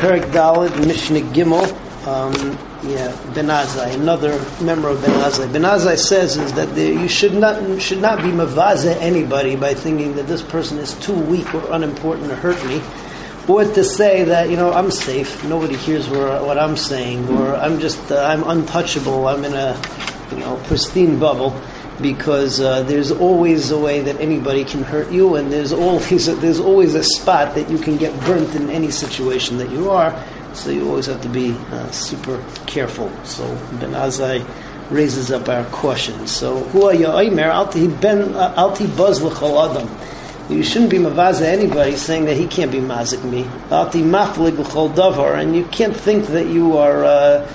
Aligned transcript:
Perik 0.00 0.24
Dalit, 0.30 0.76
Mishnah 0.86 1.20
Gimel, 1.32 1.64
um, 2.06 2.32
yeah, 2.86 3.08
Ben 3.34 3.46
Azai, 3.46 3.94
another 3.94 4.38
member 4.62 4.90
of 4.90 5.00
Ben 5.00 5.10
Azai. 5.22 5.50
Ben 5.50 5.62
Azai 5.62 5.96
says 5.96 6.36
is 6.36 6.52
that 6.52 6.74
the, 6.74 6.82
you 6.82 7.08
should 7.08 7.32
not 7.32 7.80
should 7.80 8.02
not 8.02 8.18
be 8.18 8.28
mavaza 8.28 8.94
anybody 9.00 9.56
by 9.56 9.72
thinking 9.72 10.14
that 10.16 10.26
this 10.26 10.42
person 10.42 10.76
is 10.78 10.92
too 11.00 11.14
weak 11.14 11.52
or 11.54 11.72
unimportant 11.72 12.28
to 12.28 12.36
hurt 12.36 12.62
me, 12.66 12.82
or 13.48 13.64
to 13.64 13.82
say 13.82 14.22
that 14.24 14.50
you 14.50 14.56
know 14.56 14.70
I'm 14.70 14.90
safe, 14.90 15.42
nobody 15.44 15.76
hears 15.76 16.10
what 16.10 16.58
I'm 16.58 16.76
saying, 16.76 17.26
or 17.30 17.56
I'm 17.56 17.80
just 17.80 18.12
uh, 18.12 18.22
I'm 18.22 18.44
untouchable, 18.44 19.26
I'm 19.26 19.44
in 19.46 19.54
a 19.54 19.80
you 20.30 20.38
know 20.38 20.60
pristine 20.64 21.18
bubble 21.18 21.58
because 22.00 22.60
uh, 22.60 22.82
there's 22.82 23.10
always 23.10 23.70
a 23.70 23.78
way 23.78 24.00
that 24.00 24.20
anybody 24.20 24.64
can 24.64 24.82
hurt 24.82 25.10
you, 25.10 25.36
and 25.36 25.52
there's 25.52 25.72
always 25.72 26.28
a, 26.28 26.34
there's 26.36 26.60
always 26.60 26.94
a 26.94 27.02
spot 27.02 27.54
that 27.54 27.70
you 27.70 27.78
can 27.78 27.96
get 27.96 28.18
burnt 28.20 28.54
in 28.54 28.70
any 28.70 28.90
situation 28.90 29.58
that 29.58 29.70
you 29.70 29.90
are. 29.90 30.12
So 30.54 30.70
you 30.70 30.88
always 30.88 31.06
have 31.06 31.20
to 31.22 31.28
be 31.28 31.52
uh, 31.52 31.90
super 31.90 32.42
careful. 32.66 33.10
So 33.24 33.46
Ben 33.78 33.92
Azai 33.92 34.46
raises 34.90 35.30
up 35.30 35.48
our 35.48 35.64
caution. 35.66 36.26
So 36.26 36.60
who 36.70 36.86
are 36.86 36.94
you, 36.94 37.08
Aimer? 37.08 37.50
Alti 37.50 37.88
ben 37.88 38.34
uh, 38.34 38.54
alti 38.56 38.86
buzz 38.86 39.22
adam. 39.22 39.88
You 40.48 40.62
shouldn't 40.62 40.90
be 40.90 40.98
mavaza 40.98 41.42
anybody 41.42 41.96
saying 41.96 42.26
that 42.26 42.36
he 42.36 42.46
can't 42.46 42.70
be 42.70 42.78
mazik 42.78 43.22
me. 43.24 43.44
Alti 43.70 44.02
maflig 44.02 44.52
davar, 44.94 45.40
and 45.40 45.56
you 45.56 45.64
can't 45.66 45.96
think 45.96 46.26
that 46.26 46.46
you 46.46 46.76
are. 46.76 47.04
Uh, 47.04 47.52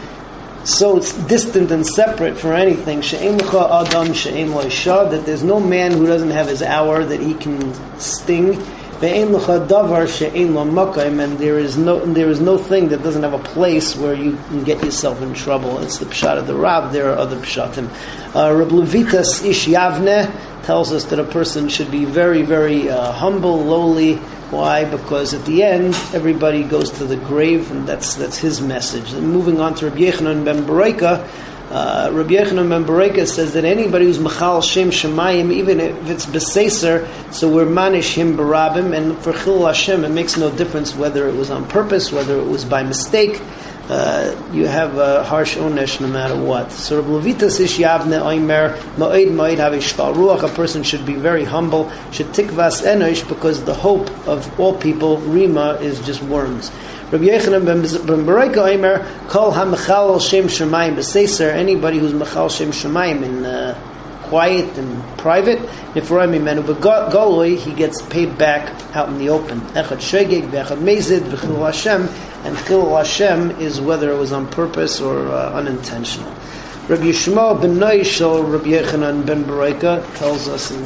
so 0.64 0.98
it's 0.98 1.14
distant 1.26 1.72
and 1.72 1.86
separate 1.86 2.38
for 2.38 2.54
anything. 2.54 3.02
Adam 3.02 4.14
that 4.14 5.24
there's 5.26 5.44
no 5.44 5.60
man 5.60 5.92
who 5.94 6.06
doesn't 6.06 6.30
have 6.30 6.48
his 6.48 6.62
hour 6.62 7.04
that 7.04 7.20
he 7.20 7.34
can 7.34 7.74
sting. 8.00 8.54
davar 9.02 10.08
she'em 10.08 11.20
and 11.20 11.40
there 11.40 11.58
is 11.58 11.78
no 11.78 12.06
there 12.06 12.30
is 12.30 12.40
no 12.40 12.58
thing 12.58 12.90
that 12.90 13.02
doesn't 13.02 13.24
have 13.24 13.34
a 13.34 13.40
place 13.40 13.96
where 13.96 14.14
you 14.14 14.38
can 14.50 14.64
get 14.64 14.84
yourself 14.84 15.22
in 15.22 15.34
trouble. 15.34 15.80
It's 15.80 15.98
the 15.98 16.06
pshat 16.06 16.38
of 16.38 16.46
the 16.46 16.56
Rab. 16.56 16.92
There 16.92 17.12
are 17.12 17.18
other 17.18 17.38
pshatim. 17.38 17.90
Uh, 18.36 18.54
Reb 18.54 18.70
Levitas 18.70 19.44
Ish 19.44 19.66
Yavne 19.66 20.32
tells 20.64 20.92
us 20.92 21.06
that 21.06 21.20
a 21.20 21.24
person 21.24 21.70
should 21.70 21.90
be 21.90 22.06
very 22.06 22.44
very 22.44 22.88
uh, 22.88 23.12
humble, 23.12 23.66
lowly 23.66 24.20
why? 24.52 24.84
Because 24.84 25.34
at 25.34 25.46
the 25.46 25.64
end, 25.64 25.96
everybody 26.14 26.64
goes 26.64 26.92
to 26.92 27.06
the 27.06 27.16
grave, 27.16 27.72
and 27.72 27.88
that's 27.88 28.16
that's 28.16 28.38
his 28.38 28.62
message. 28.62 29.14
And 29.14 29.32
moving 29.32 29.62
on 29.62 29.76
to 29.76 29.90
Rabbi 29.90 30.02
Yechanan 30.02 30.44
ben 30.44 30.64
Bereika, 30.64 31.26
uh, 31.72 32.10
Rabbi 32.12 32.34
Yechanan 32.34 32.68
ben 32.68 32.84
Bereika 32.84 33.26
says 33.26 33.54
that 33.54 33.64
anybody 33.64 34.06
who's 34.06 34.20
machal 34.20 34.62
shem 34.62 34.90
shemayim, 34.92 35.54
even 35.54 35.80
if 35.80 36.10
it's 36.10 36.26
beseser, 36.26 37.08
so 37.34 37.50
we're 37.50 37.66
manish 37.66 38.14
him 38.14 38.36
barabim, 38.36 38.94
and 38.94 39.18
for 39.20 39.32
chil 39.32 39.66
Hashem, 39.66 40.04
it 40.04 40.10
makes 40.10 40.36
no 40.36 40.54
difference 40.54 40.96
whether 40.96 41.30
it 41.30 41.36
was 41.36 41.50
on 41.50 41.66
purpose, 41.70 42.12
whether 42.12 42.38
it 42.38 42.46
was 42.46 42.66
by 42.66 42.84
mistake 42.84 43.42
uh, 43.92 44.34
you 44.54 44.68
have 44.68 44.98
a 44.98 45.22
harsh 45.22 45.58
onesh 45.58 46.00
no 46.00 46.08
matter 46.08 46.42
what. 46.42 46.72
So 46.72 47.02
Rabbi 47.02 47.10
Levitas 47.10 47.60
ish 47.60 47.78
yavne 47.78 48.22
oimer 48.22 48.78
ma'id 48.96 49.32
ma'id 49.32 49.58
have 49.58 49.74
ruach. 49.74 50.44
A 50.44 50.56
person 50.56 50.82
should 50.82 51.06
be 51.06 51.16
very 51.16 51.44
humble. 51.44 51.92
Should 52.14 52.28
tikvas 52.28 52.84
enosh 52.84 53.28
because 53.28 53.66
the 53.66 53.74
hope 53.74 54.10
of 54.26 54.58
all 54.58 54.78
people 54.78 55.18
rima 55.18 55.74
is 55.82 56.00
just 56.06 56.24
worms. 56.24 56.72
Rabbi 57.12 57.26
Yechanan 57.26 57.66
ben 57.66 57.82
Bereika 57.82 58.64
oimer 58.64 59.06
kol 59.28 59.52
hamechal 59.52 60.22
shem 60.22 60.46
shemayim 60.46 60.96
b'seiser. 60.96 61.52
Anybody 61.52 61.98
who's 61.98 62.14
mechal 62.14 62.50
shem 62.50 62.72
shemayim 62.72 63.24
in 63.24 63.46
uh, 63.46 63.91
quiet 64.32 64.78
and 64.78 65.04
private. 65.18 65.60
If 65.94 66.08
Nifroi 66.08 66.26
mimenu 66.32 66.64
goloi, 66.64 67.58
he 67.58 67.74
gets 67.74 68.02
paid 68.04 68.38
back 68.38 68.64
out 68.96 69.10
in 69.10 69.18
the 69.18 69.28
open. 69.28 69.60
Echad 69.76 70.00
shegeg, 70.00 70.50
v'echad 70.50 70.78
mezid, 70.78 71.20
v'chil 71.20 71.66
Hashem, 71.66 72.08
and 72.46 72.58
chil 72.66 72.96
Hashem 72.96 73.52
is 73.60 73.82
whether 73.82 74.10
it 74.10 74.18
was 74.18 74.32
on 74.32 74.48
purpose 74.48 75.02
or 75.02 75.28
uh, 75.28 75.52
unintentional. 75.52 76.32
Rabbi 76.88 77.12
Yishmael 77.12 77.62
ben 77.62 77.76
Noishel, 77.76 78.50
Rabbi 78.50 78.70
Yechanan 78.70 79.26
ben 79.26 79.44
Bereika 79.44 80.02
tells 80.18 80.48
us 80.48 80.72
in 80.72 80.82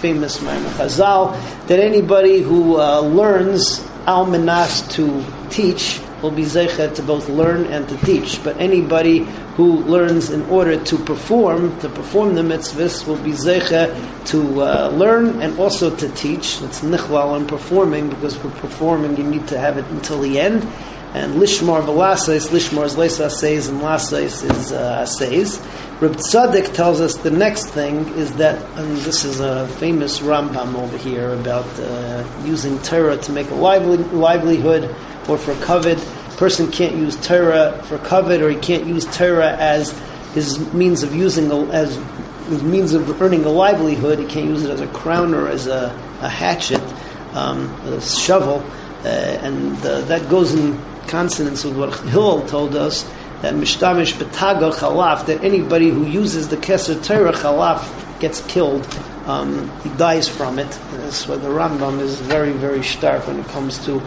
famous 0.00 0.40
Maimon 0.40 0.72
Chazal 0.72 1.36
that 1.66 1.78
anybody 1.78 2.40
who 2.40 2.80
uh, 2.80 3.00
learns 3.00 3.84
al 4.06 4.24
to 4.24 5.24
teach 5.50 6.00
will 6.22 6.30
be 6.30 6.42
zeichet 6.42 6.94
to 6.96 7.02
both 7.02 7.28
learn 7.28 7.66
and 7.66 7.88
to 7.88 7.96
teach. 7.98 8.42
But 8.42 8.56
anybody 8.58 9.20
who 9.56 9.78
learns 9.84 10.30
in 10.30 10.42
order 10.46 10.82
to 10.84 10.98
perform, 11.04 11.78
to 11.80 11.88
perform 11.88 12.34
the 12.34 12.42
mitzvahs, 12.42 13.06
will 13.06 13.22
be 13.22 13.32
zeichet 13.32 14.26
to 14.26 14.62
uh, 14.62 14.88
learn 14.90 15.40
and 15.42 15.58
also 15.58 15.94
to 15.96 16.08
teach. 16.10 16.60
It's 16.62 16.80
nichlal 16.80 17.32
on 17.32 17.46
performing, 17.46 18.08
because 18.08 18.36
for 18.36 18.50
performing 18.50 19.16
you 19.16 19.24
need 19.24 19.48
to 19.48 19.58
have 19.58 19.78
it 19.78 19.84
until 19.86 20.20
the 20.20 20.38
end. 20.38 20.66
And 21.14 21.34
lishmar 21.34 21.82
v'lasais, 21.82 22.48
lishmar 22.48 22.84
is 22.84 23.68
and 23.68 23.80
lasais 23.80 24.50
is 24.50 24.72
uh, 24.72 25.06
says. 25.06 25.58
Reb 26.00 26.12
Tzaddik 26.12 26.74
tells 26.74 27.00
us 27.00 27.16
the 27.16 27.30
next 27.30 27.70
thing 27.70 28.06
is 28.10 28.32
that, 28.34 28.62
and 28.78 28.96
this 28.98 29.24
is 29.24 29.40
a 29.40 29.66
famous 29.66 30.20
Rambam 30.20 30.76
over 30.76 30.96
here 30.96 31.32
about 31.32 31.66
uh, 31.80 32.24
using 32.44 32.78
Torah 32.82 33.16
to 33.16 33.32
make 33.32 33.50
a 33.50 33.54
lively, 33.54 33.96
livelihood 33.96 34.94
or 35.28 35.38
for 35.38 35.54
covet. 35.64 35.98
Person 36.36 36.70
can't 36.70 36.94
use 36.94 37.16
Torah 37.16 37.82
for 37.86 37.98
covet, 37.98 38.42
or 38.42 38.50
he 38.50 38.58
can't 38.58 38.86
use 38.86 39.06
Torah 39.06 39.56
as 39.56 39.90
his 40.34 40.72
means 40.72 41.02
of 41.02 41.14
using 41.14 41.50
as 41.72 41.96
his 42.48 42.62
means 42.62 42.92
of 42.92 43.20
earning 43.20 43.44
a 43.44 43.50
livelihood. 43.50 44.20
He 44.20 44.26
can't 44.26 44.46
use 44.46 44.62
it 44.62 44.70
as 44.70 44.80
a 44.80 44.86
crown 44.88 45.34
or 45.34 45.48
as 45.48 45.66
a, 45.66 45.86
a 46.20 46.28
hatchet, 46.28 46.82
um, 47.34 47.68
a 47.86 48.00
shovel, 48.00 48.62
uh, 49.04 49.08
and 49.08 49.76
uh, 49.84 50.02
that 50.02 50.28
goes 50.28 50.54
in 50.54 50.80
consonance 51.08 51.64
with 51.64 51.76
what 51.76 51.94
Hillel 52.10 52.46
told 52.46 52.76
us 52.76 53.04
that 53.42 53.54
mishtamish 53.54 54.14
betaga 54.14 54.72
chalaf 54.72 55.26
that 55.26 55.42
anybody 55.44 55.90
who 55.90 56.04
uses 56.04 56.48
the 56.48 56.56
keser 56.56 57.02
Torah 57.04 57.32
chalaf 57.32 58.20
gets 58.20 58.40
killed. 58.42 58.86
Um, 59.26 59.70
he 59.82 59.90
dies 59.90 60.28
from 60.28 60.58
it. 60.58 60.70
That's 60.92 61.28
why 61.28 61.36
the 61.36 61.48
Rambam 61.48 62.00
is 62.00 62.16
very, 62.20 62.52
very 62.52 62.82
stark 62.82 63.26
when 63.26 63.38
it 63.38 63.46
comes 63.48 63.84
to 63.86 64.02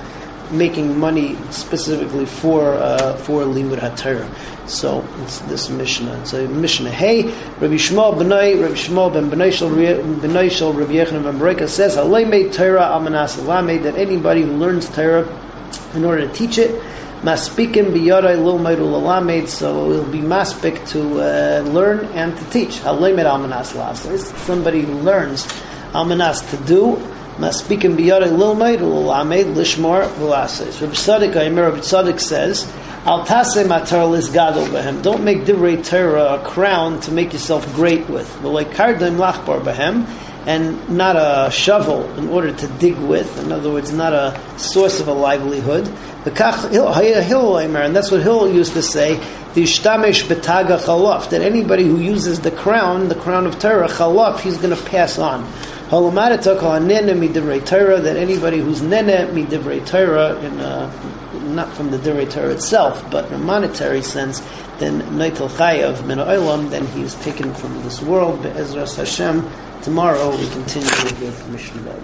making 0.51 0.99
money 0.99 1.37
specifically 1.49 2.25
for 2.25 2.73
uh, 2.73 3.15
for 3.17 3.43
limud 3.43 3.79
haTorah. 3.79 4.29
So 4.67 5.07
it's 5.23 5.39
this 5.41 5.69
Mishnah. 5.69 6.19
It's 6.21 6.33
a 6.33 6.47
Mishnah. 6.47 6.91
Hey, 6.91 7.23
Rabbi 7.59 7.75
Shmuel 7.75 8.15
Benay, 8.15 8.61
Rabbi 8.61 8.73
Shmuel 8.73 9.13
ben 9.13 9.29
Benay 9.29 10.51
Shal 10.51 10.73
Rabbi 10.73 10.93
Yechanan 10.93 11.23
ben 11.23 11.39
Bereka 11.39 11.69
says, 11.69 11.95
"Halei 11.95 12.51
Torah 12.53 12.97
amanas 12.97 13.37
lamed." 13.45 13.85
That 13.85 13.95
anybody 13.95 14.41
who 14.41 14.51
learns 14.51 14.89
Torah 14.89 15.25
in 15.95 16.05
order 16.05 16.27
to 16.27 16.33
teach 16.33 16.57
it. 16.57 16.81
Maspikim 17.21 17.93
biyarai 17.93 18.35
lilmeidu 18.35 18.79
lalamed, 18.79 19.47
so 19.47 19.91
it 19.91 19.97
will 19.99 20.11
be 20.11 20.19
maspik 20.19 20.87
to 20.89 21.21
uh, 21.21 21.61
learn 21.69 22.05
and 22.13 22.35
to 22.35 22.43
teach. 22.49 22.79
Halemed 22.79 23.25
almanas 23.25 23.75
las. 23.75 24.01
Somebody 24.45 24.81
who 24.81 24.93
learns 24.93 25.45
almanas 25.93 26.49
to 26.49 26.57
do 26.65 26.95
Maspikim 27.41 27.97
biyare 27.97 28.29
lilmaid 28.29 28.81
ulamed 28.81 29.55
lishmar 29.55 30.07
v'lases. 30.13 30.79
Rabbi 30.79 30.93
Tzaddik, 30.93 31.35
Aimer 31.35 31.63
Rabbi 31.63 31.79
Tzaddik 31.79 32.19
says, 32.19 32.71
Al 33.03 33.25
tase 33.25 33.65
matar 33.65 34.31
gadol 34.31 34.67
behem. 34.67 35.01
Don't 35.01 35.23
make 35.23 35.39
divrei 35.39 35.83
Torah 35.83 36.35
a 36.35 36.39
crown 36.45 36.99
to 36.99 37.11
make 37.11 37.33
yourself 37.33 37.65
great 37.73 38.07
with. 38.07 38.29
V'lei 38.43 38.65
kardim 38.65 39.17
lachbar 39.17 39.59
behem. 39.59 40.05
And 40.45 40.89
not 40.89 41.15
a 41.15 41.49
shovel 41.51 42.07
in 42.17 42.29
order 42.29 42.51
to 42.51 42.67
dig 42.79 42.97
with. 42.97 43.43
In 43.43 43.51
other 43.51 43.71
words, 43.71 43.91
not 43.91 44.13
a 44.13 44.39
source 44.57 44.99
of 44.99 45.07
a 45.07 45.13
livelihood. 45.13 45.87
And 46.25 46.35
that's 47.95 48.11
what 48.11 48.21
Hill 48.21 48.51
used 48.51 48.73
to 48.73 48.81
say, 48.81 49.19
that 49.53 51.41
anybody 51.43 51.83
who 51.83 51.99
uses 51.99 52.39
the 52.39 52.51
crown, 52.51 53.07
the 53.07 53.15
crown 53.15 53.45
of 53.45 53.59
Torah, 53.59 54.37
he's 54.39 54.57
going 54.57 54.75
to 54.75 54.83
pass 54.83 55.19
on 55.19 55.47
that 57.99 58.15
anybody 58.17 58.59
who's 58.59 58.81
nene 58.81 59.27
midivrei 59.35 59.85
Torah, 59.85 60.39
in 60.39 60.57
uh, 60.61 60.89
not 61.53 61.73
from 61.73 61.91
the 61.91 61.97
divrei 61.97 62.31
Torah 62.31 62.51
itself, 62.51 63.03
but 63.11 63.25
in 63.25 63.33
a 63.33 63.37
monetary 63.37 64.01
sense, 64.01 64.39
then 64.79 65.01
neitel 65.17 65.49
chayav 65.49 66.05
min 66.07 66.69
then 66.69 66.87
he 66.87 67.01
is 67.01 67.15
taken 67.15 67.53
from 67.53 67.83
this 67.83 68.01
world. 68.01 68.41
Be'ezras 68.41 68.95
Hashem. 68.95 69.45
Tomorrow 69.81 70.31
we 70.37 70.47
continue 70.51 70.87
with 71.19 71.49
Mishnah. 71.49 72.01